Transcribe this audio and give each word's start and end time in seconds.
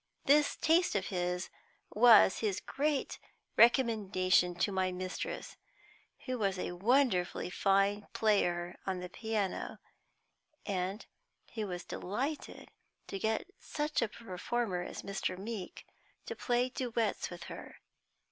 This 0.25 0.55
taste 0.55 0.95
of 0.95 1.05
his 1.09 1.51
was 1.91 2.39
his 2.39 2.59
great 2.59 3.19
recommendation 3.55 4.55
to 4.55 4.71
my 4.71 4.91
mistress, 4.91 5.57
who 6.25 6.39
was 6.39 6.57
a 6.57 6.71
wonderfully 6.71 7.51
fine 7.51 8.07
player 8.11 8.79
on 8.87 8.99
the 8.99 9.09
piano, 9.09 9.77
and 10.65 11.05
who 11.53 11.67
was 11.67 11.83
delighted 11.85 12.71
to 13.05 13.19
get 13.19 13.51
such 13.59 14.01
a 14.01 14.07
performer 14.07 14.81
as 14.81 15.03
Mr. 15.03 15.37
Meeke 15.37 15.85
to 16.25 16.35
play 16.35 16.69
duets 16.69 17.29
with 17.29 17.43
her. 17.43 17.75